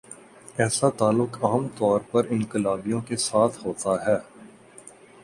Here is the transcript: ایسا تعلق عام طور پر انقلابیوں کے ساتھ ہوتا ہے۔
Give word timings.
ایسا 0.57 0.89
تعلق 0.89 1.37
عام 1.43 1.67
طور 1.77 1.99
پر 2.11 2.25
انقلابیوں 2.29 3.01
کے 3.01 3.15
ساتھ 3.17 3.65
ہوتا 3.65 4.05
ہے۔ 4.05 4.17